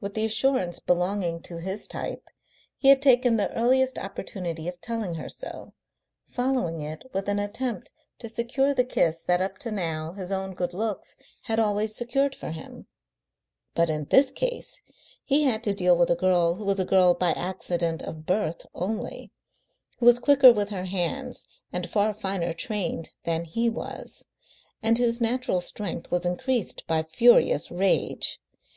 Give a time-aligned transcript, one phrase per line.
[0.00, 2.28] With the assurance belonging to his type,
[2.76, 5.74] he had taken the earliest opportunity of telling her so,
[6.30, 7.90] following it with an attempt
[8.20, 11.16] to secure the kiss that up to now his own good looks
[11.46, 12.86] had always secured for him.
[13.74, 14.80] But in this case
[15.24, 18.64] he had to deal with a girl who was a girl by accident of birth
[18.72, 19.32] only,
[19.98, 24.24] who was quicker with her hands and far finer trained than he was,
[24.80, 28.40] and whose natural strength was increased by furious rage.